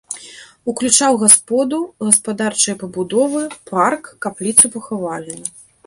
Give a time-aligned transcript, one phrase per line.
[0.71, 3.41] Уключаў гасподу, гаспадарчыя пабудовы,
[3.73, 5.41] парк, капліцу-пахавальню.